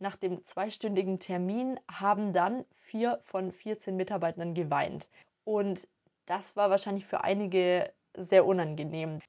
nach 0.00 0.16
dem 0.16 0.44
zweistündigen 0.46 1.20
Termin 1.20 1.78
haben 1.90 2.32
dann 2.32 2.64
vier 2.86 3.20
von 3.24 3.52
14 3.52 3.94
Mitarbeitern 3.94 4.54
geweint. 4.54 5.06
Und 5.44 5.86
das 6.24 6.56
war 6.56 6.70
wahrscheinlich 6.70 7.06
für 7.06 7.22
einige 7.22 7.92
sehr 8.16 8.46
unangenehm. 8.46 9.20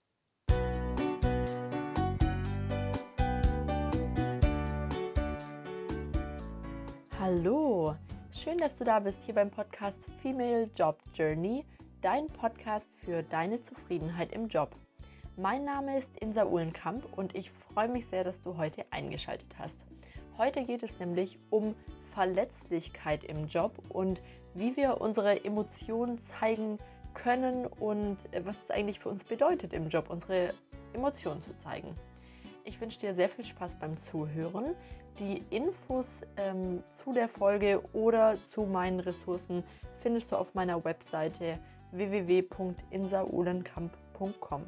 Hallo, 7.19 7.95
schön, 8.31 8.57
dass 8.57 8.75
du 8.75 8.85
da 8.85 8.99
bist 8.99 9.21
hier 9.25 9.35
beim 9.35 9.51
Podcast 9.51 10.07
Female 10.21 10.69
Job 10.75 10.97
Journey, 11.13 11.65
dein 12.01 12.27
Podcast 12.27 12.87
für 13.03 13.23
deine 13.23 13.61
Zufriedenheit 13.61 14.31
im 14.31 14.47
Job. 14.47 14.73
Mein 15.35 15.65
Name 15.65 15.97
ist 15.97 16.17
Insa 16.19 16.45
Uhlenkamp 16.45 17.05
und 17.17 17.35
ich 17.35 17.51
freue 17.51 17.89
mich 17.89 18.07
sehr, 18.07 18.23
dass 18.23 18.41
du 18.41 18.57
heute 18.57 18.85
eingeschaltet 18.91 19.53
hast. 19.59 19.77
Heute 20.41 20.63
geht 20.63 20.81
es 20.81 20.99
nämlich 20.99 21.37
um 21.51 21.75
Verletzlichkeit 22.15 23.23
im 23.25 23.45
Job 23.45 23.73
und 23.89 24.23
wie 24.55 24.75
wir 24.75 24.99
unsere 24.99 25.45
Emotionen 25.45 26.17
zeigen 26.23 26.79
können 27.13 27.67
und 27.67 28.17
äh, 28.31 28.43
was 28.43 28.55
es 28.63 28.71
eigentlich 28.71 28.99
für 28.99 29.09
uns 29.09 29.23
bedeutet 29.23 29.71
im 29.71 29.89
Job, 29.89 30.09
unsere 30.09 30.55
Emotionen 30.93 31.43
zu 31.43 31.55
zeigen. 31.57 31.95
Ich 32.63 32.81
wünsche 32.81 32.99
dir 32.99 33.13
sehr 33.13 33.29
viel 33.29 33.45
Spaß 33.45 33.75
beim 33.75 33.95
Zuhören. 33.97 34.73
Die 35.19 35.43
Infos 35.51 36.23
ähm, 36.37 36.81
zu 36.89 37.13
der 37.13 37.29
Folge 37.29 37.83
oder 37.93 38.41
zu 38.41 38.63
meinen 38.63 38.99
Ressourcen 38.99 39.63
findest 39.99 40.31
du 40.31 40.37
auf 40.37 40.55
meiner 40.55 40.83
Webseite 40.83 41.59
www.insaulenkamp.com. 41.91 44.63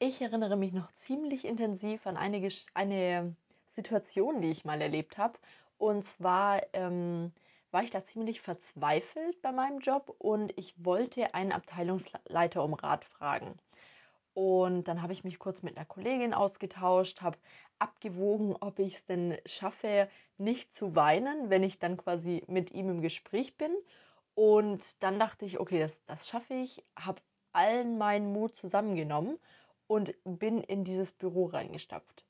Ich 0.00 0.20
erinnere 0.22 0.56
mich 0.56 0.72
noch 0.72 0.92
ziemlich 0.98 1.44
intensiv 1.44 2.06
an 2.06 2.16
eine, 2.16 2.48
eine 2.72 3.34
Situation, 3.74 4.40
die 4.40 4.50
ich 4.52 4.64
mal 4.64 4.80
erlebt 4.80 5.18
habe. 5.18 5.36
Und 5.76 6.06
zwar 6.06 6.62
ähm, 6.72 7.32
war 7.72 7.82
ich 7.82 7.90
da 7.90 8.04
ziemlich 8.04 8.40
verzweifelt 8.40 9.42
bei 9.42 9.50
meinem 9.50 9.80
Job 9.80 10.14
und 10.18 10.56
ich 10.56 10.72
wollte 10.84 11.34
einen 11.34 11.50
Abteilungsleiter 11.50 12.62
um 12.62 12.74
Rat 12.74 13.04
fragen. 13.06 13.58
Und 14.34 14.86
dann 14.86 15.02
habe 15.02 15.12
ich 15.12 15.24
mich 15.24 15.40
kurz 15.40 15.62
mit 15.62 15.76
einer 15.76 15.84
Kollegin 15.86 16.32
ausgetauscht, 16.32 17.20
habe 17.20 17.38
abgewogen, 17.80 18.54
ob 18.60 18.78
ich 18.78 18.94
es 18.94 19.04
denn 19.06 19.36
schaffe, 19.46 20.08
nicht 20.36 20.72
zu 20.72 20.94
weinen, 20.94 21.50
wenn 21.50 21.64
ich 21.64 21.80
dann 21.80 21.96
quasi 21.96 22.44
mit 22.46 22.70
ihm 22.70 22.88
im 22.88 23.02
Gespräch 23.02 23.56
bin. 23.56 23.74
Und 24.36 24.80
dann 25.02 25.18
dachte 25.18 25.44
ich, 25.44 25.58
okay, 25.58 25.80
das, 25.80 26.04
das 26.06 26.28
schaffe 26.28 26.54
ich, 26.54 26.84
habe 26.96 27.20
allen 27.52 27.98
meinen 27.98 28.32
Mut 28.32 28.54
zusammengenommen 28.54 29.40
und 29.88 30.14
bin 30.24 30.62
in 30.62 30.84
dieses 30.84 31.10
Büro 31.10 31.46
reingestapft. 31.46 32.24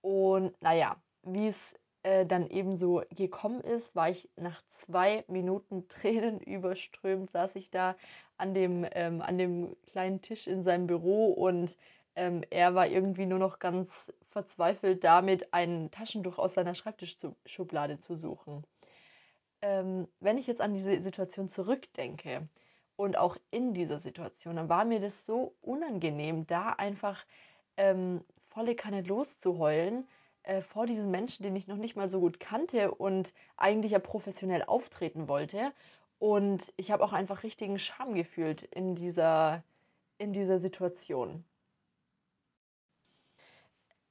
Und 0.00 0.60
naja, 0.60 0.96
wie 1.22 1.48
es 1.48 1.74
äh, 2.02 2.26
dann 2.26 2.50
eben 2.50 2.76
so 2.76 3.02
gekommen 3.10 3.60
ist, 3.60 3.94
war 3.94 4.10
ich 4.10 4.28
nach 4.36 4.60
zwei 4.70 5.24
Minuten 5.28 5.86
Tränen 5.88 6.40
überströmt, 6.40 7.30
saß 7.30 7.54
ich 7.54 7.70
da 7.70 7.94
an 8.36 8.54
dem, 8.54 8.84
ähm, 8.92 9.22
an 9.22 9.38
dem 9.38 9.76
kleinen 9.86 10.20
Tisch 10.20 10.48
in 10.48 10.62
seinem 10.62 10.88
Büro 10.88 11.26
und 11.32 11.76
ähm, 12.16 12.42
er 12.50 12.74
war 12.74 12.88
irgendwie 12.88 13.26
nur 13.26 13.38
noch 13.38 13.58
ganz 13.58 14.12
verzweifelt 14.30 15.04
damit, 15.04 15.52
ein 15.54 15.90
Taschentuch 15.90 16.38
aus 16.38 16.54
seiner 16.54 16.74
Schreibtischschublade 16.74 18.00
zu 18.00 18.16
suchen. 18.16 18.64
Ähm, 19.62 20.08
wenn 20.20 20.38
ich 20.38 20.46
jetzt 20.46 20.60
an 20.60 20.74
diese 20.74 21.00
Situation 21.02 21.50
zurückdenke, 21.50 22.48
und 22.96 23.16
auch 23.16 23.36
in 23.50 23.74
dieser 23.74 23.98
Situation, 23.98 24.56
dann 24.56 24.68
war 24.68 24.84
mir 24.84 25.00
das 25.00 25.26
so 25.26 25.54
unangenehm, 25.62 26.46
da 26.46 26.70
einfach 26.70 27.24
ähm, 27.76 28.22
volle 28.48 28.74
Kanne 28.74 29.02
loszuheulen 29.02 30.06
äh, 30.42 30.62
vor 30.62 30.86
diesem 30.86 31.10
Menschen, 31.10 31.42
den 31.42 31.56
ich 31.56 31.66
noch 31.66 31.76
nicht 31.76 31.96
mal 31.96 32.08
so 32.08 32.20
gut 32.20 32.40
kannte 32.40 32.92
und 32.92 33.32
eigentlich 33.56 33.92
ja 33.92 33.98
professionell 33.98 34.62
auftreten 34.64 35.28
wollte. 35.28 35.72
Und 36.18 36.62
ich 36.76 36.90
habe 36.90 37.02
auch 37.04 37.12
einfach 37.12 37.42
richtigen 37.42 37.78
Scham 37.78 38.14
gefühlt 38.14 38.62
in 38.62 38.94
dieser, 38.94 39.64
in 40.18 40.32
dieser 40.32 40.58
Situation. 40.58 41.44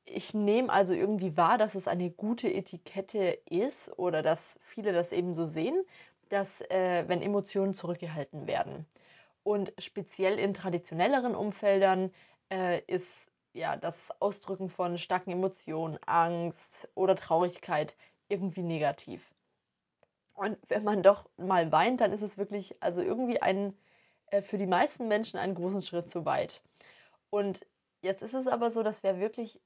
Ich 0.04 0.34
nehme 0.34 0.72
also 0.72 0.94
irgendwie 0.94 1.38
wahr, 1.38 1.58
dass 1.58 1.76
es 1.76 1.88
eine 1.88 2.10
gute 2.12 2.52
Etikette 2.52 3.40
ist 3.50 3.98
oder 3.98 4.22
dass 4.22 4.60
viele 4.64 4.92
das 4.92 5.14
eben 5.14 5.34
so 5.34 5.46
sehen 5.46 5.86
dass 6.32 6.48
äh, 6.70 7.04
wenn 7.08 7.22
Emotionen 7.22 7.74
zurückgehalten 7.74 8.48
werden. 8.48 8.86
Und 9.44 9.74
speziell 9.80 10.40
in 10.40 10.54
traditionelleren 10.54 11.36
Umfeldern 11.36 12.14
äh, 12.52 12.82
ist 12.88 13.08
ja 13.54 13.76
das 13.76 14.10
Ausdrücken 14.22 14.70
von 14.70 14.98
starken 14.98 15.32
Emotionen, 15.32 16.00
Angst 16.06 16.90
oder 16.96 17.16
Traurigkeit 17.16 17.96
irgendwie 18.30 18.64
negativ. 18.64 19.34
Und 20.34 20.58
wenn 20.70 20.84
man 20.84 21.04
doch 21.04 21.30
mal 21.38 21.72
weint, 21.72 22.02
dann 22.02 22.14
ist 22.14 22.22
es 22.22 22.38
wirklich 22.38 22.82
also 22.82 23.02
irgendwie 23.02 23.42
ein 23.42 23.74
äh, 24.28 24.42
für 24.42 24.58
die 24.58 24.68
meisten 24.68 25.08
Menschen 25.10 25.38
einen 25.38 25.56
großen 25.56 25.84
Schritt 25.84 26.10
zu 26.10 26.26
weit. 26.26 26.62
Und 27.30 27.66
jetzt 28.02 28.22
ist 28.22 28.34
es 28.34 28.48
aber 28.48 28.72
so, 28.72 28.84
dass 28.84 29.04
wir 29.04 29.20
wirklich 29.20 29.60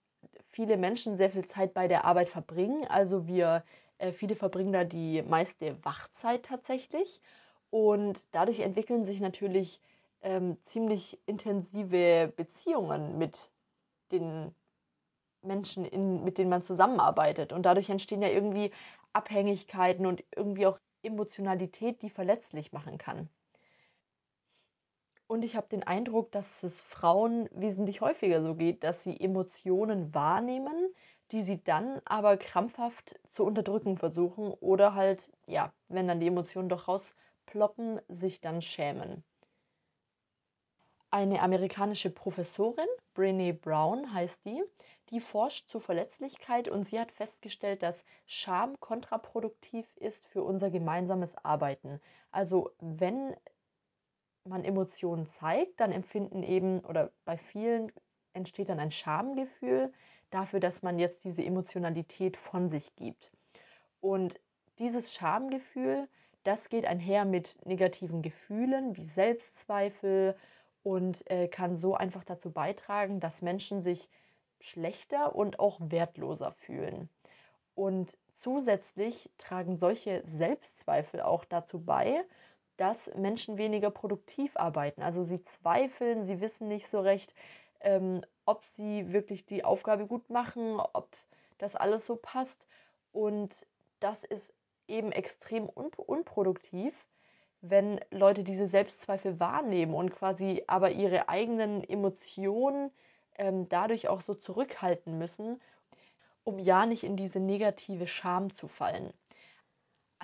viele 0.50 0.78
Menschen 0.78 1.16
sehr 1.18 1.30
viel 1.30 1.46
Zeit 1.46 1.74
bei 1.76 1.88
der 1.88 2.06
Arbeit 2.06 2.30
verbringen. 2.30 2.88
Also 2.88 3.28
wir 3.28 3.64
äh, 3.98 4.12
viele 4.12 4.36
verbringen 4.36 4.74
da 4.74 4.84
die 4.84 5.22
meiste 5.24 5.84
Wachzeit 5.84 6.44
tatsächlich. 6.46 7.22
Und 7.70 8.24
dadurch 8.32 8.60
entwickeln 8.62 9.04
sich 9.06 9.20
natürlich 9.20 9.82
ähm, 10.22 10.58
ziemlich 10.66 11.20
intensive 11.26 12.34
Beziehungen 12.36 13.18
mit 13.18 13.52
den 14.12 14.54
Menschen, 15.42 15.86
in, 15.86 16.24
mit 16.24 16.38
denen 16.38 16.50
man 16.50 16.64
zusammenarbeitet. 16.64 17.54
Und 17.54 17.64
dadurch 17.64 17.90
entstehen 17.90 18.22
ja 18.22 18.30
irgendwie 18.30 18.72
Abhängigkeiten 19.14 20.06
und 20.06 20.24
irgendwie 20.36 20.68
auch 20.68 20.80
Emotionalität, 21.04 22.02
die 22.02 22.10
verletzlich 22.10 22.72
machen 22.74 22.98
kann. 22.98 23.30
Und 25.28 25.44
ich 25.44 25.56
habe 25.56 25.68
den 25.68 25.84
Eindruck, 25.84 26.32
dass 26.32 26.62
es 26.62 26.84
Frauen 26.84 27.50
wesentlich 27.52 28.02
häufiger 28.02 28.42
so 28.44 28.56
geht, 28.56 28.84
dass 28.84 29.04
sie 29.04 29.20
Emotionen 29.20 30.14
wahrnehmen, 30.14 30.94
die 31.32 31.42
sie 31.42 31.64
dann 31.64 32.00
aber 32.06 32.38
krampfhaft 32.38 33.20
zu 33.28 33.44
unterdrücken 33.44 33.98
versuchen 33.98 34.52
oder 34.52 34.94
halt, 34.94 35.32
ja, 35.48 35.74
wenn 35.88 36.08
dann 36.08 36.20
die 36.20 36.28
Emotionen 36.28 36.70
doch 36.70 36.88
rausploppen, 36.88 38.00
sich 38.08 38.40
dann 38.40 38.62
schämen. 38.62 39.24
Eine 41.10 41.42
amerikanische 41.42 42.12
Professorin, 42.12 42.88
Brene 43.14 43.54
Brown 43.54 44.14
heißt 44.14 44.46
die, 44.46 44.62
die 45.10 45.22
forscht 45.22 45.70
zu 45.70 45.80
Verletzlichkeit 45.80 46.68
und 46.68 46.88
sie 46.88 47.00
hat 47.00 47.12
festgestellt, 47.12 47.82
dass 47.84 48.06
Scham 48.28 48.80
kontraproduktiv 48.80 49.88
ist 49.98 50.28
für 50.28 50.44
unser 50.44 50.70
gemeinsames 50.70 51.34
Arbeiten. 51.44 52.02
Also 52.32 52.72
wenn 52.80 53.36
man 54.46 54.64
Emotionen 54.64 55.26
zeigt, 55.26 55.80
dann 55.80 55.92
empfinden 55.92 56.44
eben 56.44 56.80
oder 56.82 57.12
bei 57.26 57.38
vielen 57.38 57.92
entsteht 58.34 58.70
dann 58.70 58.80
ein 58.80 58.92
Schamgefühl, 58.92 59.94
dafür, 60.30 60.60
dass 60.60 60.82
man 60.82 61.00
jetzt 61.00 61.24
diese 61.24 61.44
Emotionalität 61.44 62.38
von 62.38 62.68
sich 62.68 62.96
gibt. 62.96 63.32
Und 64.02 64.40
dieses 64.80 65.14
Schamgefühl, 65.14 66.08
das 66.44 66.70
geht 66.70 66.86
einher 66.86 67.26
mit 67.26 67.58
negativen 67.66 68.22
Gefühlen 68.22 68.96
wie 68.98 69.04
Selbstzweifel 69.04 70.36
und 70.84 71.30
äh, 71.32 71.48
kann 71.48 71.76
so 71.76 71.96
einfach 71.96 72.24
dazu 72.24 72.52
beitragen, 72.52 73.20
dass 73.20 73.42
Menschen 73.42 73.80
sich 73.80 74.10
schlechter 74.60 75.36
und 75.36 75.60
auch 75.60 75.80
wertloser 75.80 76.52
fühlen. 76.52 77.10
Und 77.74 78.16
zusätzlich 78.34 79.30
tragen 79.38 79.78
solche 79.78 80.22
Selbstzweifel 80.26 81.22
auch 81.22 81.46
dazu 81.46 81.84
bei, 81.84 82.24
dass 82.78 83.14
Menschen 83.16 83.58
weniger 83.58 83.90
produktiv 83.90 84.58
arbeiten. 84.58 85.02
Also 85.02 85.24
sie 85.24 85.44
zweifeln, 85.44 86.24
sie 86.24 86.42
wissen 86.42 86.68
nicht 86.68 86.88
so 86.88 87.00
recht, 87.00 87.34
ähm, 87.82 88.22
ob 88.46 88.66
sie 88.66 89.12
wirklich 89.14 89.46
die 89.46 89.64
Aufgabe 89.64 90.06
gut 90.08 90.30
machen, 90.30 90.80
ob 90.80 91.10
das 91.58 91.76
alles 91.76 92.06
so 92.06 92.16
passt. 92.16 92.66
Und 93.12 93.56
das 94.00 94.24
ist 94.24 94.54
eben 94.88 95.12
extrem 95.12 95.68
unp 95.68 95.98
unproduktiv, 96.00 96.94
wenn 97.62 98.00
Leute 98.12 98.44
diese 98.44 98.68
Selbstzweifel 98.68 99.40
wahrnehmen 99.40 99.94
und 99.94 100.12
quasi 100.12 100.64
aber 100.68 100.92
ihre 100.92 101.30
eigenen 101.30 101.84
Emotionen 101.84 102.92
ähm, 103.38 103.68
dadurch 103.70 104.08
auch 104.08 104.22
so 104.22 104.36
zurückhalten 104.36 105.18
müssen, 105.18 105.62
um 106.44 106.60
ja 106.60 106.86
nicht 106.86 107.04
in 107.04 107.18
diese 107.18 107.40
negative 107.40 108.08
Scham 108.08 108.54
zu 108.54 108.68
fallen. 108.68 109.12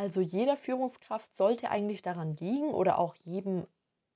Also 0.02 0.20
jeder 0.20 0.58
Führungskraft 0.58 1.32
sollte 1.38 1.70
eigentlich 1.70 2.02
daran 2.02 2.36
liegen 2.38 2.74
oder 2.74 2.98
auch 2.98 3.14
jedem 3.24 3.68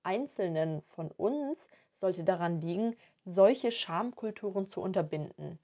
Einzelnen 0.01 0.81
von 0.81 1.11
uns 1.11 1.69
sollte 1.93 2.23
daran 2.23 2.59
liegen, 2.59 2.95
solche 3.23 3.71
Schamkulturen 3.71 4.67
zu 4.67 4.81
unterbinden. 4.81 5.59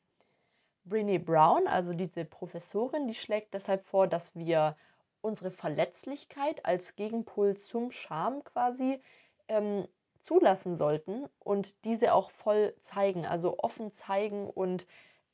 Brene 0.84 1.20
Brown, 1.20 1.68
also 1.68 1.94
diese 1.94 2.24
Professorin, 2.24 3.08
die 3.08 3.16
schlägt 3.16 3.56
deshalb 3.56 3.84
vor, 3.88 4.06
dass 4.06 4.36
wir 4.36 4.78
unsere 5.22 5.50
Verletzlichkeit 5.50 6.64
als 6.68 6.96
Gegenpol 6.96 7.58
zum 7.58 7.92
Scham 7.92 8.44
quasi 8.44 9.02
ähm, 9.48 9.88
zulassen 10.22 10.76
sollten 10.76 11.28
und 11.40 11.74
diese 11.84 12.14
auch 12.14 12.30
voll 12.30 12.76
zeigen, 12.84 13.26
also 13.26 13.58
offen 13.58 13.92
zeigen 13.92 14.48
und 14.48 14.86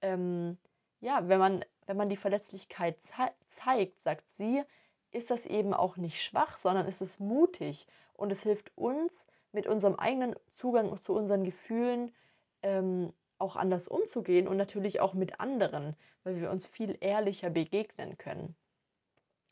ähm, 0.02 0.58
ja, 1.02 1.28
wenn 1.28 1.40
man, 1.40 1.66
wenn 1.88 1.98
man 1.98 2.08
die 2.08 2.16
Verletzlichkeit 2.16 2.98
zei 3.04 3.32
zeigt, 3.50 4.02
sagt 4.04 4.24
sie, 4.36 4.64
ist 5.12 5.32
das 5.32 5.46
eben 5.46 5.74
auch 5.74 5.98
nicht 5.98 6.22
schwach, 6.22 6.58
sondern 6.58 6.88
ist 6.88 7.02
es 7.02 7.20
mutig 7.20 7.88
und 8.14 8.32
es 8.32 8.44
hilft 8.44 8.72
uns, 8.78 9.28
mit 9.54 9.66
unserem 9.66 9.96
eigenen 9.96 10.36
Zugang 10.56 11.02
zu 11.02 11.14
unseren 11.14 11.44
Gefühlen 11.44 12.14
ähm, 12.62 13.14
auch 13.40 13.56
anders 13.56 13.88
umzugehen 13.88 14.48
und 14.48 14.58
natürlich 14.58 15.00
auch 15.00 15.14
mit 15.14 15.40
anderen, 15.40 15.96
weil 16.24 16.40
wir 16.40 16.52
uns 16.52 16.68
viel 16.68 16.98
ehrlicher 17.00 17.50
begegnen 17.50 18.18
können. 18.18 18.56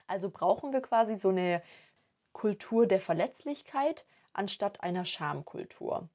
Also 0.08 0.30
brauchen 0.30 0.74
wir 0.74 0.82
quasi 0.82 1.16
so 1.16 1.30
eine 1.30 1.62
Kultur 2.34 2.86
der 2.86 3.00
Verletzlichkeit 3.00 4.06
anstatt 4.34 4.82
einer 4.82 5.06
Schamkultur. 5.06 6.10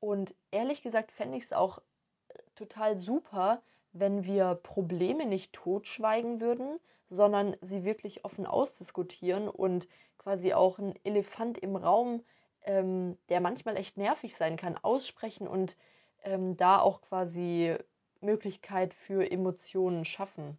Und 0.00 0.34
ehrlich 0.50 0.82
gesagt 0.82 1.12
fände 1.12 1.36
ich 1.36 1.44
es 1.44 1.52
auch 1.52 1.78
äh, 1.78 2.38
total 2.54 2.98
super, 2.98 3.62
wenn 3.92 4.24
wir 4.24 4.54
Probleme 4.54 5.26
nicht 5.26 5.52
totschweigen 5.52 6.40
würden, 6.40 6.78
sondern 7.12 7.56
sie 7.60 7.84
wirklich 7.84 8.24
offen 8.24 8.46
ausdiskutieren 8.46 9.48
und 9.48 9.86
quasi 10.18 10.54
auch 10.54 10.78
ein 10.78 10.94
Elefant 11.04 11.58
im 11.58 11.76
Raum, 11.76 12.24
ähm, 12.62 13.18
der 13.28 13.40
manchmal 13.40 13.76
echt 13.76 13.96
nervig 13.96 14.36
sein 14.36 14.56
kann, 14.56 14.78
aussprechen 14.80 15.46
und 15.46 15.76
ähm, 16.24 16.56
da 16.56 16.80
auch 16.80 17.02
quasi 17.02 17.76
Möglichkeit 18.20 18.94
für 18.94 19.30
Emotionen 19.30 20.04
schaffen. 20.04 20.58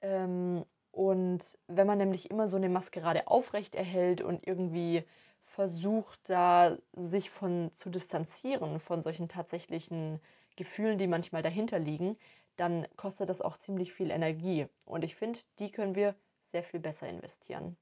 Ähm, 0.00 0.64
und 0.92 1.42
wenn 1.66 1.86
man 1.86 1.98
nämlich 1.98 2.30
immer 2.30 2.48
so 2.48 2.56
eine 2.56 2.68
Maskerade 2.68 3.26
aufrecht 3.28 3.74
erhält 3.74 4.20
und 4.20 4.46
irgendwie 4.46 5.04
versucht, 5.44 6.20
da 6.28 6.76
sich 6.92 7.30
von 7.30 7.70
zu 7.74 7.90
distanzieren 7.90 8.80
von 8.80 9.02
solchen 9.02 9.28
tatsächlichen 9.28 10.20
Gefühlen, 10.56 10.98
die 10.98 11.06
manchmal 11.06 11.42
dahinter 11.42 11.78
liegen, 11.78 12.16
dann 12.58 12.86
kostet 12.96 13.28
das 13.28 13.40
auch 13.40 13.56
ziemlich 13.56 13.92
viel 13.92 14.10
Energie. 14.10 14.66
Und 14.84 15.04
ich 15.04 15.16
finde, 15.16 15.40
die 15.58 15.70
können 15.70 15.94
wir 15.94 16.14
sehr 16.52 16.62
viel 16.62 16.80
besser 16.80 17.08
investieren. 17.08 17.76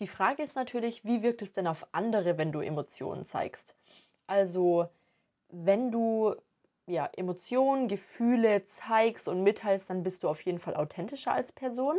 Die 0.00 0.08
Frage 0.08 0.42
ist 0.42 0.56
natürlich, 0.56 1.04
wie 1.04 1.22
wirkt 1.22 1.42
es 1.42 1.52
denn 1.52 1.66
auf 1.66 1.86
andere, 1.92 2.38
wenn 2.38 2.52
du 2.52 2.60
Emotionen 2.60 3.24
zeigst? 3.24 3.76
Also, 4.26 4.88
wenn 5.50 5.92
du 5.92 6.34
ja, 6.86 7.08
Emotionen, 7.16 7.88
Gefühle 7.88 8.66
zeigst 8.66 9.28
und 9.28 9.42
mitteilst, 9.42 9.88
dann 9.88 10.02
bist 10.02 10.22
du 10.22 10.28
auf 10.28 10.40
jeden 10.42 10.58
Fall 10.58 10.76
authentischer 10.76 11.32
als 11.32 11.52
Person 11.52 11.98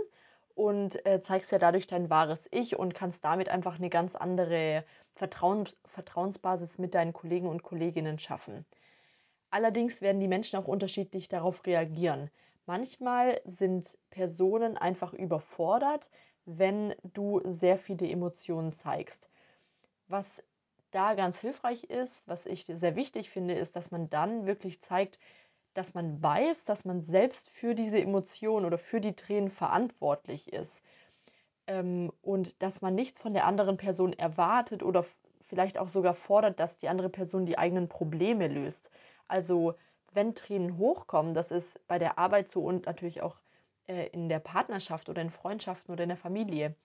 und 0.54 1.06
äh, 1.06 1.22
zeigst 1.24 1.52
ja 1.52 1.58
dadurch 1.58 1.88
dein 1.88 2.10
wahres 2.10 2.48
Ich 2.52 2.78
und 2.78 2.94
kannst 2.94 3.24
damit 3.26 3.50
einfach 3.50 3.76
eine 3.76 3.90
ganz 3.90 4.16
andere 4.16 4.86
Vertrauen, 5.16 5.70
Vertrauensbasis 5.86 6.78
mit 6.78 6.94
deinen 6.94 7.14
Kollegen 7.14 7.48
und 7.48 7.64
Kolleginnen 7.64 8.20
schaffen. 8.20 8.66
Allerdings 9.50 10.02
werden 10.02 10.20
die 10.20 10.28
Menschen 10.28 10.60
auch 10.60 10.68
unterschiedlich 10.68 11.28
darauf 11.30 11.66
reagieren. 11.66 12.30
Manchmal 12.66 13.42
sind 13.46 13.92
Personen 14.10 14.78
einfach 14.78 15.14
überfordert, 15.14 16.10
wenn 16.46 16.94
du 17.04 17.42
sehr 17.46 17.78
viele 17.78 18.08
Emotionen 18.10 18.74
zeigst. 18.74 19.30
Was 20.08 20.44
da 20.92 21.14
ganz 21.16 21.40
hilfreich 21.40 21.86
ist, 21.86 22.28
was 22.28 22.46
ich 22.46 22.66
sehr 22.68 22.96
wichtig 22.96 23.30
finde, 23.30 23.56
ist, 23.56 23.76
dass 23.76 23.92
man 23.92 24.10
dann 24.10 24.46
wirklich 24.46 24.82
zeigt, 24.82 25.20
dass 25.74 25.94
man 25.94 26.22
weiß, 26.24 26.66
dass 26.66 26.86
man 26.86 27.02
selbst 27.02 27.50
für 27.50 27.76
diese 27.76 28.00
Emotionen 28.00 28.66
oder 28.66 28.78
für 28.78 29.02
die 29.02 29.16
Tränen 29.16 29.50
verantwortlich 29.52 30.54
ist. 30.54 30.84
Ähm, 31.68 32.12
und 32.22 32.62
dass 32.64 32.82
man 32.82 32.96
nichts 32.96 33.20
von 33.20 33.34
der 33.34 33.46
anderen 33.46 33.78
Person 33.78 34.14
erwartet 34.14 34.84
oder 34.84 35.06
vielleicht 35.42 35.78
auch 35.78 35.88
sogar 35.90 36.14
fordert, 36.16 36.60
dass 36.60 36.78
die 36.78 36.90
andere 36.90 37.10
Person 37.10 37.46
die 37.46 37.58
eigenen 37.58 37.90
Probleme 37.90 38.48
löst. 38.48 38.92
Also 39.28 39.76
wenn 40.14 40.36
Tränen 40.36 40.78
hochkommen, 40.78 41.34
das 41.34 41.52
ist 41.52 41.86
bei 41.88 42.00
der 42.00 42.18
Arbeit 42.18 42.50
so 42.50 42.62
und 42.62 42.86
natürlich 42.86 43.22
auch 43.22 43.38
äh, 43.88 44.08
in 44.08 44.30
der 44.30 44.40
Partnerschaft 44.40 45.10
oder 45.10 45.22
in 45.22 45.30
Freundschaften 45.30 45.94
oder 45.94 46.04
in 46.04 46.10
der 46.10 46.18
Familie. 46.18 46.76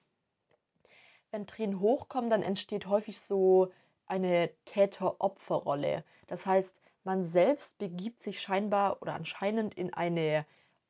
Wenn 1.31 1.47
Tränen 1.47 1.81
hochkommen, 1.81 2.31
dann 2.31 2.43
entsteht 2.43 2.87
häufig 2.87 3.21
so 3.21 3.73
eine 4.07 4.51
Täter-Opfer-Rolle. 4.65 6.05
Das 6.27 6.45
heißt, 6.45 6.75
man 7.05 7.25
selbst 7.25 7.79
begibt 7.79 8.23
sich 8.23 8.41
scheinbar 8.41 9.01
oder 9.01 9.15
anscheinend 9.15 9.75
in 9.75 9.95
eine 9.95 10.45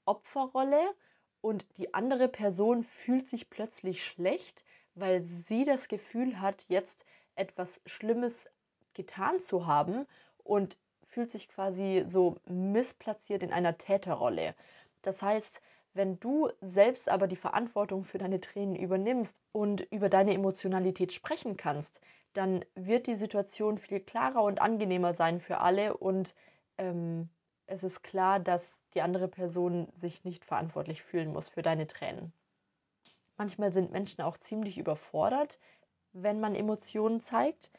Opferrolle 0.06 0.94
und 1.41 1.64
die 1.76 1.94
andere 1.94 2.29
Person 2.29 2.82
fühlt 2.82 3.29
sich 3.29 3.50
plötzlich 3.50 4.05
schlecht, 4.05 4.64
weil 4.94 5.23
sie 5.23 5.64
das 5.64 5.88
Gefühl 5.88 6.41
hat, 6.41 6.64
jetzt 6.69 7.05
etwas 7.37 7.81
Schlimmes 7.87 8.49
getan 8.94 9.41
zu 9.41 9.67
haben 9.67 10.06
und 10.43 10.76
fühlt 11.11 11.31
sich 11.31 11.49
quasi 11.49 12.05
so 12.07 12.39
missplatziert 12.47 13.43
in 13.43 13.53
einer 13.53 13.77
Täterrolle. 13.79 14.55
Das 15.03 15.21
heißt, 15.23 15.61
wenn 15.93 16.21
du 16.21 16.49
selbst 16.61 17.09
aber 17.09 17.27
die 17.27 17.37
Verantwortung 17.37 18.05
für 18.05 18.19
deine 18.19 18.41
Tränen 18.41 18.77
übernimmst 18.77 19.37
und 19.53 19.81
über 19.91 20.09
deine 20.09 20.35
Emotionalität 20.35 21.12
sprechen 21.12 21.57
kannst, 21.57 22.01
dann 22.33 22.65
wird 22.77 23.09
die 23.09 23.17
Situation 23.17 23.79
viel 23.79 24.01
klarer 24.01 24.45
und 24.45 24.61
angenehmer 24.61 25.15
sein 25.15 25.41
für 25.41 25.59
alle 25.59 25.97
und 25.97 26.35
ähm, 26.79 27.29
es 27.67 27.83
ist 27.83 28.03
klar, 28.03 28.39
dass 28.39 28.79
die 28.95 29.03
andere 29.03 29.29
Person 29.29 29.89
sich 29.97 30.25
nicht 30.25 30.45
verantwortlich 30.45 31.03
fühlen 31.03 31.33
muss 31.33 31.49
für 31.49 31.62
deine 31.62 31.87
Tränen. 31.89 32.33
Manchmal 33.37 33.73
sind 33.73 33.91
Menschen 33.91 34.23
auch 34.23 34.37
ziemlich 34.39 34.79
überfordert, 34.79 35.59
wenn 36.12 36.41
man 36.41 36.55
Emotionen 36.55 37.21
zeigt. 37.21 37.71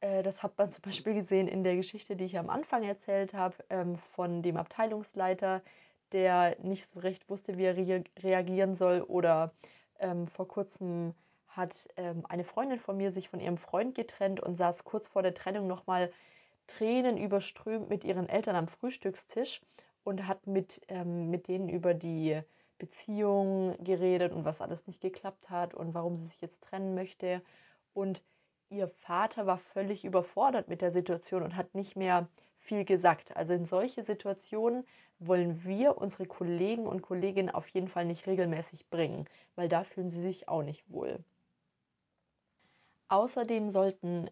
Äh, 0.00 0.22
das 0.22 0.42
hat 0.42 0.56
man 0.58 0.70
zum 0.70 0.82
Beispiel 0.82 1.14
gesehen 1.14 1.48
in 1.48 1.64
der 1.64 1.76
Geschichte, 1.76 2.16
die 2.16 2.24
ich 2.24 2.38
am 2.38 2.50
Anfang 2.50 2.82
erzählt 2.84 3.34
habe, 3.34 3.56
ähm, 3.70 3.96
von 3.96 4.42
dem 4.42 4.56
Abteilungsleiter, 4.56 5.62
der 6.12 6.56
nicht 6.62 6.88
so 6.88 7.00
recht 7.00 7.28
wusste, 7.28 7.58
wie 7.58 7.64
er 7.64 7.76
re 7.76 8.04
reagieren 8.20 8.74
soll 8.74 9.02
oder 9.02 9.52
ähm, 9.98 10.26
vor 10.28 10.48
kurzem 10.48 11.14
hat 11.48 11.88
ähm, 11.96 12.24
eine 12.28 12.44
Freundin 12.44 12.78
von 12.78 12.96
mir 12.96 13.12
sich 13.12 13.28
von 13.28 13.40
ihrem 13.40 13.58
Freund 13.58 13.94
getrennt 13.94 14.40
und 14.40 14.56
saß 14.56 14.84
kurz 14.84 15.08
vor 15.08 15.22
der 15.22 15.34
Trennung 15.34 15.66
nochmal 15.66 16.12
Tränen 16.68 17.16
überströmt 17.18 17.88
mit 17.88 18.04
ihren 18.04 18.28
Eltern 18.28 18.56
am 18.56 18.68
Frühstückstisch 18.68 19.62
und 20.04 20.26
hat 20.28 20.46
mit, 20.46 20.82
mit 21.04 21.48
denen 21.48 21.68
über 21.70 21.94
die 21.94 22.42
Beziehung 22.78 23.74
geredet 23.82 24.32
und 24.32 24.44
was 24.44 24.60
alles 24.60 24.86
nicht 24.86 25.00
geklappt 25.00 25.50
hat 25.50 25.74
und 25.74 25.94
warum 25.94 26.16
sie 26.16 26.26
sich 26.26 26.40
jetzt 26.42 26.62
trennen 26.64 26.94
möchte. 26.94 27.42
Und 27.94 28.22
ihr 28.70 28.88
Vater 28.88 29.46
war 29.46 29.58
völlig 29.58 30.04
überfordert 30.04 30.68
mit 30.68 30.82
der 30.82 30.92
Situation 30.92 31.42
und 31.42 31.56
hat 31.56 31.74
nicht 31.74 31.96
mehr 31.96 32.28
viel 32.58 32.84
gesagt. 32.84 33.36
Also 33.36 33.54
in 33.54 33.64
solche 33.64 34.02
Situationen 34.02 34.86
wollen 35.18 35.64
wir 35.64 35.98
unsere 35.98 36.26
Kollegen 36.26 36.86
und 36.86 37.02
Kolleginnen 37.02 37.50
auf 37.50 37.68
jeden 37.68 37.88
Fall 37.88 38.04
nicht 38.04 38.26
regelmäßig 38.26 38.88
bringen, 38.88 39.26
weil 39.56 39.68
da 39.68 39.84
fühlen 39.84 40.10
sie 40.10 40.22
sich 40.22 40.48
auch 40.48 40.62
nicht 40.62 40.84
wohl. 40.90 41.18
Außerdem 43.08 43.70
sollten 43.70 44.30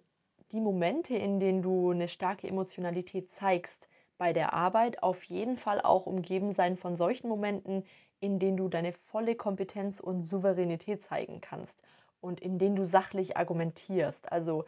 die 0.53 0.61
Momente, 0.61 1.15
in 1.17 1.41
denen 1.41 1.63
du 1.63 1.91
eine 1.91 2.09
starke 2.09 2.47
Emotionalität 2.47 3.33
zeigst 3.33 3.89
bei 4.19 4.33
der 4.33 4.53
Arbeit, 4.53 5.03
auf 5.03 5.23
jeden 5.25 5.57
Fall 5.57 5.81
auch 5.81 6.07
umgeben 6.07 6.53
sein 6.53 6.77
von 6.77 6.95
solchen 6.95 7.29
Momenten, 7.29 7.85
in 8.21 8.39
denen 8.39 8.57
du 8.57 8.69
deine 8.69 8.93
volle 8.93 9.35
Kompetenz 9.35 9.99
und 9.99 10.29
Souveränität 10.29 11.03
zeigen 11.03 11.41
kannst 11.41 11.83
und 12.27 12.41
in 12.41 12.59
denen 12.59 12.77
du 12.77 12.85
sachlich 12.85 13.37
argumentierst. 13.37 14.31
Also 14.31 14.65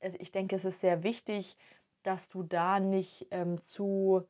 ich 0.00 0.30
denke, 0.30 0.56
es 0.56 0.64
ist 0.64 0.80
sehr 0.80 1.02
wichtig, 1.02 1.56
dass 2.04 2.28
du 2.28 2.42
da 2.42 2.78
nicht 2.78 3.26
ähm, 3.30 3.60
zu 3.62 4.26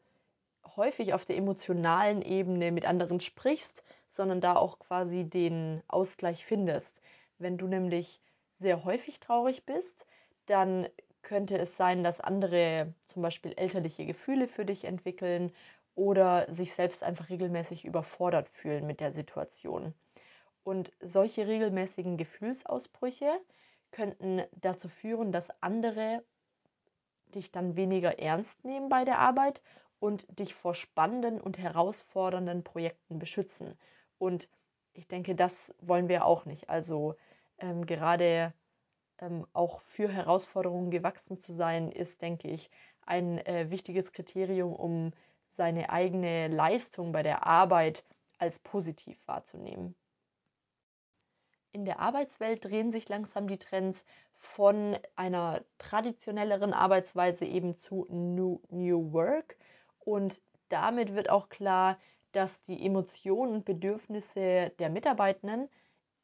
häufig 0.76 1.12
auf 1.12 1.26
der 1.26 1.36
emotionalen 1.36 2.22
Ebene 2.22 2.72
mit 2.72 2.86
anderen 2.86 3.20
sprichst, 3.20 3.84
sondern 4.08 4.40
da 4.40 4.56
auch 4.56 4.78
quasi 4.78 5.24
den 5.24 5.82
Ausgleich 5.88 6.44
findest. 6.44 7.02
Wenn 7.38 7.58
du 7.58 7.66
nämlich 7.66 8.20
sehr 8.58 8.84
häufig 8.84 9.20
traurig 9.20 9.64
bist, 9.64 10.06
dann 10.46 10.88
könnte 11.22 11.58
es 11.58 11.76
sein, 11.76 12.02
dass 12.02 12.20
andere 12.20 12.94
zum 13.08 13.22
Beispiel 13.22 13.52
elterliche 13.56 14.06
Gefühle 14.06 14.48
für 14.48 14.64
dich 14.64 14.84
entwickeln 14.84 15.52
oder 15.94 16.46
sich 16.52 16.72
selbst 16.74 17.02
einfach 17.02 17.28
regelmäßig 17.28 17.84
überfordert 17.84 18.48
fühlen 18.48 18.86
mit 18.86 19.00
der 19.00 19.12
Situation. 19.12 19.92
Und 20.68 20.92
solche 21.00 21.46
regelmäßigen 21.46 22.18
Gefühlsausbrüche 22.18 23.40
könnten 23.90 24.42
dazu 24.52 24.90
führen, 24.90 25.32
dass 25.32 25.48
andere 25.62 26.22
dich 27.34 27.50
dann 27.50 27.74
weniger 27.74 28.18
ernst 28.18 28.66
nehmen 28.66 28.90
bei 28.90 29.06
der 29.06 29.18
Arbeit 29.18 29.62
und 29.98 30.26
dich 30.38 30.54
vor 30.54 30.74
spannenden 30.74 31.40
und 31.40 31.56
herausfordernden 31.56 32.64
Projekten 32.64 33.18
beschützen. 33.18 33.78
Und 34.18 34.46
ich 34.92 35.08
denke, 35.08 35.34
das 35.34 35.74
wollen 35.80 36.10
wir 36.10 36.26
auch 36.26 36.44
nicht. 36.44 36.68
Also 36.68 37.14
ähm, 37.56 37.86
gerade 37.86 38.52
ähm, 39.22 39.46
auch 39.54 39.80
für 39.80 40.12
Herausforderungen 40.12 40.90
gewachsen 40.90 41.38
zu 41.38 41.54
sein, 41.54 41.90
ist, 41.90 42.20
denke 42.20 42.48
ich, 42.48 42.70
ein 43.06 43.38
äh, 43.46 43.70
wichtiges 43.70 44.12
Kriterium, 44.12 44.74
um 44.74 45.12
seine 45.56 45.88
eigene 45.88 46.48
Leistung 46.48 47.12
bei 47.12 47.22
der 47.22 47.46
Arbeit 47.46 48.04
als 48.36 48.58
positiv 48.58 49.26
wahrzunehmen. 49.26 49.94
In 51.78 51.84
der 51.84 52.00
Arbeitswelt 52.00 52.64
drehen 52.64 52.90
sich 52.90 53.08
langsam 53.08 53.46
die 53.46 53.56
Trends 53.56 54.04
von 54.34 54.98
einer 55.14 55.62
traditionelleren 55.78 56.72
Arbeitsweise 56.72 57.44
eben 57.44 57.76
zu 57.76 58.04
New, 58.10 58.60
New 58.68 59.12
Work. 59.12 59.56
Und 60.00 60.40
damit 60.70 61.14
wird 61.14 61.30
auch 61.30 61.48
klar, 61.48 61.96
dass 62.32 62.64
die 62.64 62.84
Emotionen 62.84 63.54
und 63.54 63.64
Bedürfnisse 63.64 64.72
der 64.80 64.90
Mitarbeitenden 64.90 65.68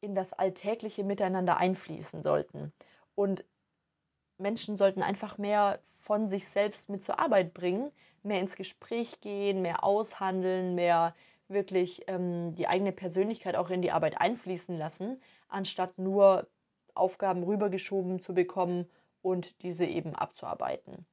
in 0.01 0.13
das 0.13 0.33
alltägliche 0.33 1.05
Miteinander 1.05 1.55
einfließen 1.55 2.21
sollten. 2.21 2.73
Und 3.15 3.45
Menschen 4.37 4.75
sollten 4.75 5.03
einfach 5.03 5.37
mehr 5.37 5.79
von 5.99 6.27
sich 6.27 6.49
selbst 6.49 6.89
mit 6.89 7.01
zur 7.01 7.17
Arbeit 7.17 7.53
bringen, 7.53 7.93
mehr 8.23 8.41
ins 8.41 8.57
Gespräch 8.57 9.21
gehen, 9.21 9.61
mehr 9.61 9.85
aushandeln, 9.85 10.75
mehr 10.75 11.15
wirklich 11.47 12.03
ähm, 12.07 12.55
die 12.55 12.67
eigene 12.67 12.91
Persönlichkeit 12.91 13.55
auch 13.55 13.69
in 13.69 13.81
die 13.81 13.91
Arbeit 13.91 14.19
einfließen 14.19 14.77
lassen, 14.77 15.21
anstatt 15.47 15.97
nur 15.97 16.47
Aufgaben 16.93 17.43
rübergeschoben 17.43 18.19
zu 18.19 18.33
bekommen 18.33 18.87
und 19.21 19.61
diese 19.63 19.85
eben 19.85 20.15
abzuarbeiten. 20.15 21.05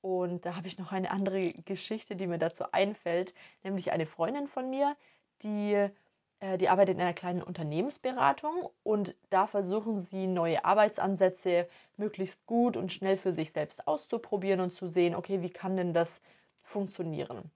Und 0.00 0.44
da 0.44 0.56
habe 0.56 0.68
ich 0.68 0.76
noch 0.76 0.92
eine 0.92 1.10
andere 1.10 1.52
Geschichte, 1.52 2.14
die 2.14 2.26
mir 2.26 2.38
dazu 2.38 2.64
einfällt, 2.72 3.32
nämlich 3.62 3.90
eine 3.90 4.04
Freundin 4.06 4.48
von 4.48 4.68
mir, 4.68 4.96
die, 5.42 5.88
äh, 6.40 6.58
die 6.58 6.68
arbeitet 6.68 6.96
in 6.96 7.00
einer 7.00 7.14
kleinen 7.14 7.42
Unternehmensberatung 7.42 8.68
und 8.82 9.14
da 9.30 9.46
versuchen 9.46 10.00
sie 10.00 10.26
neue 10.26 10.64
Arbeitsansätze 10.64 11.68
möglichst 11.96 12.44
gut 12.46 12.76
und 12.76 12.92
schnell 12.92 13.16
für 13.16 13.32
sich 13.32 13.52
selbst 13.52 13.88
auszuprobieren 13.88 14.60
und 14.60 14.72
zu 14.72 14.88
sehen, 14.88 15.14
okay, 15.14 15.40
wie 15.40 15.50
kann 15.50 15.76
denn 15.76 15.94
das 15.94 16.20
funktionieren? 16.60 17.50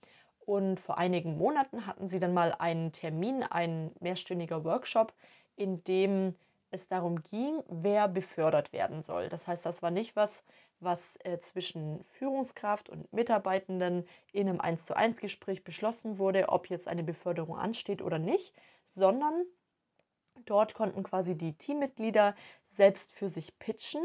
Und 0.47 0.81
vor 0.81 0.97
einigen 0.97 1.37
Monaten 1.37 1.87
hatten 1.87 2.09
sie 2.09 2.19
dann 2.19 2.33
mal 2.33 2.55
einen 2.59 2.93
Termin, 2.93 3.43
ein 3.43 3.91
mehrstündiger 4.01 4.65
Workshop, 4.65 5.13
in 5.59 5.83
dem 5.85 6.35
es 6.71 6.87
darum 6.87 7.23
ging, 7.31 7.63
wer 7.69 8.09
befördert 8.09 8.73
werden 8.73 9.03
soll. 9.03 9.29
Das 9.29 9.47
heißt, 9.47 9.65
das 9.65 9.83
war 9.83 9.91
nicht 9.91 10.17
was, 10.17 10.45
was 10.81 11.17
äh, 11.25 11.39
zwischen 11.41 12.05
Führungskraft 12.05 12.89
und 12.89 13.13
Mitarbeitenden 13.13 14.07
in 14.33 14.49
einem 14.49 14.61
1 14.61 14.87
zu 14.87 14.97
1 14.97 15.19
Gespräch 15.19 15.65
beschlossen 15.65 16.19
wurde, 16.19 16.49
ob 16.51 16.69
jetzt 16.69 16.87
eine 16.87 17.03
Beförderung 17.03 17.59
ansteht 17.59 18.03
oder 18.03 18.19
nicht, 18.19 18.55
sondern 18.89 19.45
dort 20.45 20.75
konnten 20.75 21.03
quasi 21.03 21.37
die 21.37 21.55
Teammitglieder 21.55 22.37
selbst 22.69 23.13
für 23.13 23.29
sich 23.29 23.59
pitchen, 23.59 24.05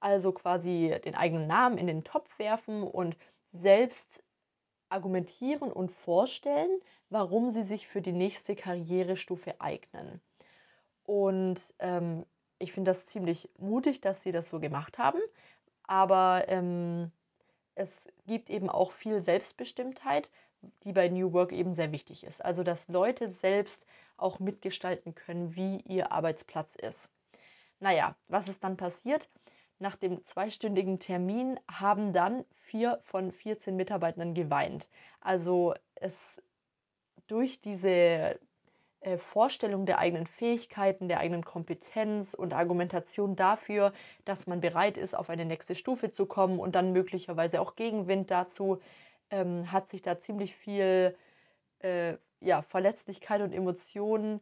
also 0.00 0.32
quasi 0.32 0.98
den 1.04 1.14
eigenen 1.14 1.46
Namen 1.46 1.78
in 1.78 1.86
den 1.86 2.02
Topf 2.02 2.38
werfen 2.38 2.82
und 2.82 3.16
selbst 3.52 4.22
argumentieren 4.88 5.70
und 5.70 5.92
vorstellen, 5.92 6.80
warum 7.10 7.52
sie 7.52 7.62
sich 7.62 7.86
für 7.86 8.00
die 8.00 8.12
nächste 8.12 8.56
Karrierestufe 8.56 9.60
eignen. 9.60 10.20
Und 11.10 11.58
ähm, 11.80 12.24
ich 12.60 12.72
finde 12.72 12.92
das 12.92 13.04
ziemlich 13.06 13.50
mutig, 13.58 14.00
dass 14.00 14.22
sie 14.22 14.30
das 14.30 14.48
so 14.48 14.60
gemacht 14.60 14.96
haben, 14.96 15.18
aber 15.82 16.44
ähm, 16.46 17.10
es 17.74 17.90
gibt 18.28 18.48
eben 18.48 18.70
auch 18.70 18.92
viel 18.92 19.20
Selbstbestimmtheit, 19.20 20.30
die 20.84 20.92
bei 20.92 21.08
New 21.08 21.32
Work 21.32 21.50
eben 21.50 21.74
sehr 21.74 21.90
wichtig 21.90 22.22
ist. 22.22 22.44
Also 22.44 22.62
dass 22.62 22.86
Leute 22.86 23.28
selbst 23.28 23.86
auch 24.18 24.38
mitgestalten 24.38 25.16
können, 25.16 25.56
wie 25.56 25.80
ihr 25.80 26.12
Arbeitsplatz 26.12 26.76
ist. 26.76 27.10
Naja, 27.80 28.14
was 28.28 28.46
ist 28.46 28.62
dann 28.62 28.76
passiert? 28.76 29.28
Nach 29.80 29.96
dem 29.96 30.24
zweistündigen 30.26 31.00
Termin 31.00 31.58
haben 31.68 32.12
dann 32.12 32.44
vier 32.54 33.00
von 33.02 33.32
14 33.32 33.74
Mitarbeitern 33.74 34.32
geweint. 34.32 34.86
Also 35.20 35.74
es 35.96 36.14
durch 37.26 37.60
diese 37.60 38.38
äh, 39.00 39.16
Vorstellung 39.16 39.86
der 39.86 39.98
eigenen 39.98 40.26
Fähigkeiten, 40.26 41.08
der 41.08 41.20
eigenen 41.20 41.44
Kompetenz 41.44 42.34
und 42.34 42.52
Argumentation 42.52 43.34
dafür, 43.34 43.92
dass 44.26 44.46
man 44.46 44.60
bereit 44.60 44.98
ist, 44.98 45.14
auf 45.16 45.30
eine 45.30 45.46
nächste 45.46 45.74
Stufe 45.74 46.12
zu 46.12 46.26
kommen 46.26 46.58
und 46.58 46.74
dann 46.74 46.92
möglicherweise 46.92 47.60
auch 47.60 47.76
Gegenwind 47.76 48.30
dazu, 48.30 48.80
ähm, 49.30 49.72
hat 49.72 49.88
sich 49.90 50.02
da 50.02 50.18
ziemlich 50.18 50.54
viel 50.54 51.16
äh, 51.80 52.16
ja, 52.40 52.62
Verletzlichkeit 52.62 53.40
und 53.40 53.52
Emotionen 53.52 54.40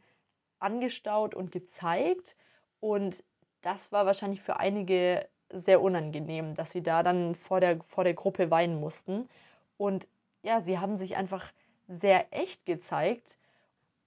angestaut 0.59 1.35
und 1.35 1.53
gezeigt. 1.53 2.37
Und 2.81 3.23
das 3.62 3.93
war 3.93 4.07
wahrscheinlich 4.07 4.43
für 4.43 4.57
einige 4.59 5.29
sehr 5.50 5.81
unangenehm, 5.81 6.55
dass 6.55 6.73
sie 6.73 6.83
da 6.83 7.03
dann 7.03 7.35
vor 7.35 7.61
der, 7.61 7.81
vor 7.85 8.05
der 8.05 8.15
Gruppe 8.15 8.50
weinen 8.50 8.81
mussten. 8.81 9.29
Und 9.77 10.07
ja, 10.43 10.61
sie 10.61 10.79
haben 10.79 10.97
sich 10.97 11.17
einfach 11.17 11.53
sehr 11.87 12.33
echt 12.33 12.67
gezeigt 12.67 13.38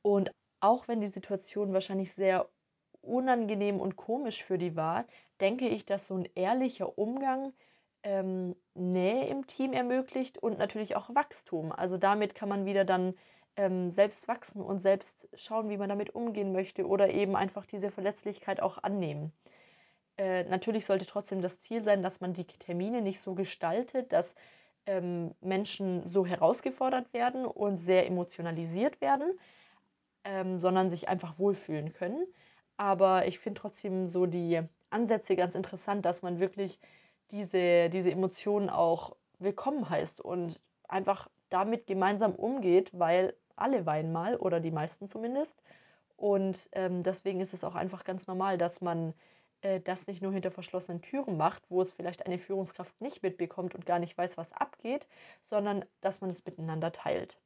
und 0.02 0.32
auch 0.62 0.88
wenn 0.88 1.02
die 1.02 1.08
Situation 1.08 1.74
wahrscheinlich 1.74 2.14
sehr 2.14 2.50
unangenehm 3.02 3.80
und 3.80 3.96
komisch 3.96 4.44
für 4.44 4.58
die 4.58 4.76
war, 4.76 5.06
denke 5.40 5.68
ich, 5.68 5.86
dass 5.86 6.08
so 6.08 6.16
ein 6.16 6.30
ehrlicher 6.36 6.98
Umgang 6.98 7.54
ähm, 8.04 8.56
Nähe 8.74 9.28
im 9.28 9.48
Team 9.48 9.74
ermöglicht 9.74 10.38
und 10.38 10.58
natürlich 10.58 10.96
auch 10.96 11.14
Wachstum. 11.14 11.72
Also 11.72 11.98
damit 11.98 12.36
kann 12.36 12.50
man 12.50 12.66
wieder 12.66 12.86
dann 12.86 13.16
ähm, 13.58 13.92
selbst 13.92 14.28
wachsen 14.28 14.62
und 14.62 14.80
selbst 14.80 15.28
schauen, 15.34 15.70
wie 15.70 15.78
man 15.78 15.90
damit 15.90 16.16
umgehen 16.16 16.52
möchte 16.52 16.88
oder 16.88 17.10
eben 17.10 17.36
einfach 17.36 17.66
diese 17.66 17.92
Verletzlichkeit 17.92 18.62
auch 18.62 18.82
annehmen. 18.84 19.34
Äh, 20.18 20.44
natürlich 20.46 20.86
sollte 20.86 21.06
trotzdem 21.06 21.42
das 21.42 21.60
Ziel 21.60 21.82
sein, 21.82 22.04
dass 22.04 22.22
man 22.22 22.34
die 22.34 22.46
Termine 22.46 23.02
nicht 23.02 23.20
so 23.20 23.34
gestaltet, 23.34 24.14
dass 24.14 24.36
ähm, 24.86 25.34
Menschen 25.42 26.08
so 26.08 26.26
herausgefordert 26.26 27.14
werden 27.14 27.46
und 27.46 27.78
sehr 27.78 28.08
emotionalisiert 28.08 29.00
werden, 29.02 29.40
ähm, 30.24 30.58
sondern 30.60 30.90
sich 30.90 31.08
einfach 31.08 31.38
wohlfühlen 31.40 31.94
können. 31.94 32.26
Aber 32.78 33.28
ich 33.28 33.40
finde 33.40 33.62
trotzdem 33.62 34.08
so 34.08 34.26
die 34.26 34.62
Ansätze 34.90 35.36
ganz 35.36 35.56
interessant, 35.56 36.06
dass 36.06 36.22
man 36.22 36.40
wirklich 36.40 36.80
diese, 37.32 37.90
diese 37.90 38.12
Emotionen 38.12 38.70
auch 38.70 39.16
willkommen 39.40 39.90
heißt 39.90 40.22
und 40.22 40.60
einfach 40.88 41.30
damit 41.50 41.88
gemeinsam 41.88 42.36
umgeht, 42.36 42.90
weil 42.98 43.36
alle 43.56 43.86
weinen 43.86 44.12
mal 44.12 44.36
oder 44.36 44.60
die 44.60 44.72
meisten 44.72 45.08
zumindest. 45.08 45.62
Und 46.18 46.58
ähm, 46.74 47.04
deswegen 47.04 47.40
ist 47.40 47.54
es 47.54 47.64
auch 47.64 47.76
einfach 47.76 48.04
ganz 48.04 48.28
normal, 48.28 48.58
dass 48.58 48.82
man 48.82 49.14
äh, 49.62 49.80
das 49.80 50.08
nicht 50.08 50.22
nur 50.22 50.32
hinter 50.32 50.52
verschlossenen 50.52 51.02
Türen 51.02 51.38
macht, 51.38 51.64
wo 51.70 51.82
es 51.82 51.94
vielleicht 51.94 52.26
eine 52.26 52.38
Führungskraft 52.38 53.00
nicht 53.02 53.24
mitbekommt 53.24 53.76
und 53.76 53.86
gar 53.86 54.00
nicht 54.00 54.18
weiß, 54.18 54.38
was 54.38 54.52
abgeht, 54.52 55.08
sondern 55.50 55.86
dass 56.02 56.22
man 56.22 56.30
es 56.30 56.46
miteinander 56.46 56.92
teilt 56.92 57.38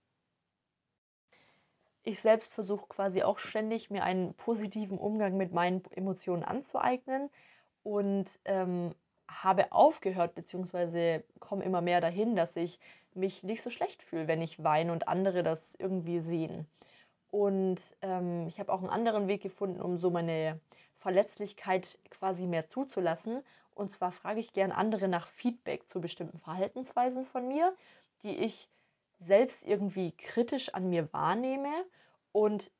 ich 2.06 2.22
selbst 2.22 2.54
versuche 2.54 2.86
quasi 2.88 3.24
auch 3.24 3.40
ständig, 3.40 3.90
mir 3.90 4.04
einen 4.04 4.36
positiven 4.36 4.98
Umgang 4.98 5.36
mit 5.38 5.54
meinen 5.54 5.84
Emotionen 5.92 6.44
anzueignen 6.44 7.30
und 7.84 8.28
ähm, 8.46 8.94
habe 9.28 9.72
aufgehört, 9.72 10.36
beziehungsweise 10.36 11.24
komme 11.40 11.64
immer 11.64 11.82
mehr 11.82 12.02
dahin, 12.02 12.36
dass 12.36 12.56
ich 12.56 12.80
mich 13.16 13.44
nicht 13.44 13.64
so 13.64 13.72
schlecht 13.72 14.04
fühle, 14.04 14.28
wenn 14.28 14.42
ich 14.42 14.64
weine 14.64 14.92
und 14.92 15.08
andere 15.08 15.42
das 15.42 15.74
irgendwie 15.80 16.20
sehen. 16.20 16.68
Und 17.32 17.82
ähm, 18.02 18.48
ich 18.48 18.60
habe 18.60 18.72
auch 18.72 18.80
einen 18.80 18.90
anderen 18.90 19.28
Weg 19.28 19.42
gefunden, 19.42 19.82
um 19.82 19.98
so 19.98 20.12
meine 20.12 20.60
Verletzlichkeit 21.00 21.98
quasi 22.12 22.46
mehr 22.46 22.68
zuzulassen. 22.68 23.44
Und 23.74 23.92
zwar 23.92 24.12
frage 24.12 24.40
ich 24.40 24.54
gern 24.54 24.72
andere 24.72 25.08
nach 25.08 25.28
Feedback 25.28 25.90
zu 25.90 26.00
bestimmten 26.00 26.40
Verhaltensweisen 26.40 27.26
von 27.26 27.48
mir, 27.48 27.76
die 28.24 28.36
ich 28.36 28.70
selbst 29.20 29.64
irgendwie 29.64 30.12
kritisch 30.12 30.74
an 30.74 30.90
mir 30.90 31.12
wahrnehme. 31.14 31.86
Und 32.32 32.72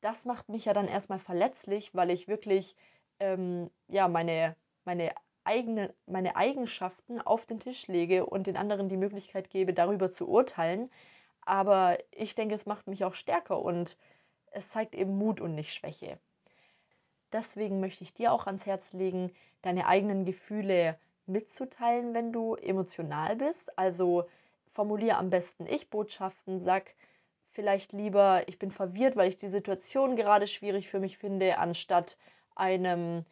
das 0.00 0.24
macht 0.24 0.48
mich 0.48 0.64
ja 0.66 0.72
dann 0.72 0.88
erstmal 0.88 1.18
verletzlich, 1.18 1.94
weil 1.94 2.10
ich 2.10 2.28
wirklich 2.28 2.76
ähm, 3.20 3.70
ja, 3.88 4.08
meine, 4.08 4.56
meine, 4.84 5.12
eigene, 5.44 5.94
meine 6.06 6.36
Eigenschaften 6.36 7.20
auf 7.20 7.46
den 7.46 7.60
Tisch 7.60 7.86
lege 7.88 8.26
und 8.26 8.46
den 8.46 8.56
anderen 8.56 8.88
die 8.88 8.96
Möglichkeit 8.96 9.50
gebe, 9.50 9.72
darüber 9.72 10.10
zu 10.10 10.28
urteilen. 10.28 10.90
Aber 11.40 11.98
ich 12.10 12.34
denke, 12.34 12.54
es 12.54 12.66
macht 12.66 12.86
mich 12.86 13.04
auch 13.04 13.14
stärker 13.14 13.60
und 13.60 13.96
es 14.50 14.68
zeigt 14.70 14.94
eben 14.94 15.16
Mut 15.16 15.40
und 15.40 15.54
nicht 15.54 15.72
Schwäche. 15.72 16.18
Deswegen 17.32 17.80
möchte 17.80 18.04
ich 18.04 18.14
dir 18.14 18.32
auch 18.32 18.46
ans 18.46 18.66
Herz 18.66 18.92
legen, 18.92 19.32
deine 19.62 19.86
eigenen 19.86 20.24
Gefühle 20.24 20.98
mitzuteilen, 21.26 22.14
wenn 22.14 22.32
du 22.32 22.54
emotional 22.54 23.36
bist. 23.36 23.78
Also 23.78 24.26
formuliere 24.78 25.16
am 25.16 25.28
besten 25.28 25.66
Ich-Botschaften, 25.66 26.60
sag 26.60 26.94
vielleicht 27.50 27.90
lieber, 27.90 28.46
ich 28.46 28.60
bin 28.60 28.70
verwirrt, 28.70 29.16
weil 29.16 29.28
ich 29.28 29.36
die 29.36 29.48
Situation 29.48 30.14
gerade 30.14 30.46
schwierig 30.46 30.88
für 30.88 31.00
mich 31.00 31.18
finde, 31.18 31.58
anstatt 31.58 32.16
einem, 32.54 33.24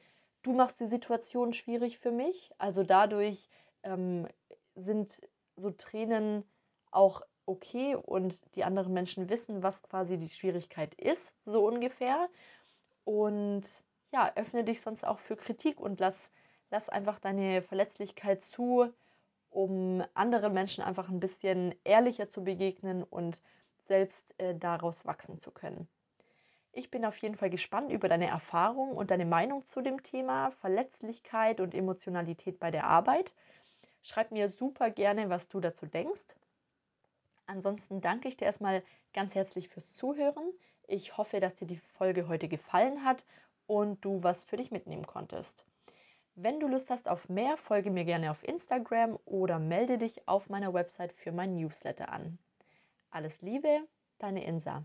du 0.43 0.53
machst 0.53 0.81
die 0.81 0.89
Situation 0.89 1.53
schwierig 1.53 2.01
für 2.01 2.11
mich. 2.11 2.51
Also 2.59 2.83
dadurch 2.83 3.49
ähm, 3.85 4.27
sind 4.75 5.21
so 5.55 5.71
Tränen 5.71 6.43
auch 6.91 7.23
okay 7.47 7.95
und 7.95 8.37
die 8.57 8.65
anderen 8.65 8.93
Menschen 8.93 9.29
wissen, 9.29 9.63
was 9.63 9.81
quasi 9.83 10.19
die 10.19 10.31
Schwierigkeit 10.31 10.95
ist, 10.95 11.33
so 11.45 11.65
ungefähr. 11.65 12.29
Und 13.05 13.63
ja, 14.13 14.33
öffne 14.35 14.65
dich 14.65 14.81
sonst 14.81 15.07
auch 15.07 15.21
für 15.21 15.37
Kritik 15.37 15.79
und 15.79 16.01
lass, 16.01 16.29
lass 16.73 16.89
einfach 16.89 17.21
deine 17.21 17.63
Verletzlichkeit 17.63 18.43
zu, 18.43 18.93
um 19.57 20.05
anderen 20.13 20.53
Menschen 20.53 20.85
einfach 20.85 21.09
ein 21.09 21.19
bisschen 21.19 21.75
ehrlicher 21.83 22.29
zu 22.29 22.45
begegnen 22.45 23.03
und 23.03 23.41
selbst 23.87 24.39
äh, 24.39 24.55
daraus 24.55 25.07
wachsen 25.07 25.41
zu 25.41 25.51
können. 25.51 25.89
Ich 26.73 26.91
bin 26.91 27.07
auf 27.07 27.17
jeden 27.17 27.37
Fall 27.37 27.49
gespannt 27.49 27.91
über 27.91 28.07
deine 28.07 28.27
Erfahrungen 28.27 28.95
und 28.95 29.11
deine 29.11 29.25
Meinung 29.25 29.65
zu 29.65 29.81
dem 29.81 30.03
Thema 30.03 30.51
Verletzlichkeit 30.51 31.61
und 31.61 31.75
Emotionalität 31.75 32.61
bei 32.61 32.71
der 32.71 32.85
Arbeit. 32.85 33.33
Schreib 34.03 34.31
mir 34.31 34.51
super 34.51 34.91
gerne, 34.91 35.31
was 35.31 35.49
du 35.49 35.59
dazu 35.59 35.87
denkst. 35.87 36.37
Ansonsten 37.47 38.03
danke 38.03 38.29
ich 38.29 38.37
dir 38.37 38.45
erstmal 38.45 38.83
ganz 39.15 39.35
herzlich 39.35 39.71
fürs 39.71 39.89
Zuhören. 39.97 40.53
Ich 40.87 41.17
hoffe, 41.17 41.41
dass 41.41 41.57
dir 41.57 41.67
die 41.67 41.81
Folge 41.97 42.29
heute 42.29 42.49
gefallen 42.49 43.07
hat 43.07 43.25
und 43.67 44.05
du 44.05 44.23
was 44.23 44.45
für 44.45 44.59
dich 44.59 44.71
mitnehmen 44.71 45.07
konntest. 45.07 45.65
Wenn 46.39 46.61
du 46.61 46.69
Lust 46.69 46.91
hast 46.91 47.09
auf 47.09 47.31
mehr, 47.31 47.57
folge 47.57 47.91
mir 47.91 48.05
gerne 48.05 48.31
auf 48.31 48.47
Instagram 48.47 49.19
oder 49.25 49.59
melde 49.59 49.97
dich 49.97 50.29
auf 50.29 50.51
meiner 50.51 50.75
Website 50.75 51.15
für 51.15 51.33
mein 51.33 51.57
Newsletter 51.57 52.13
an. 52.13 52.39
Alles 53.11 53.41
Liebe, 53.41 53.89
deine 54.19 54.45
Insa. 54.45 54.85